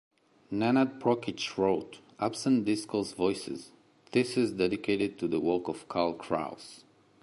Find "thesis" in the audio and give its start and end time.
4.07-4.49